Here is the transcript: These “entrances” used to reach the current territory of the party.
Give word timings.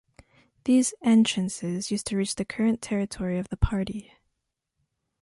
These 0.63 0.95
“entrances” 1.03 1.91
used 1.91 2.07
to 2.07 2.17
reach 2.17 2.33
the 2.33 2.43
current 2.43 2.81
territory 2.81 3.37
of 3.37 3.49
the 3.49 3.55
party. 3.55 4.11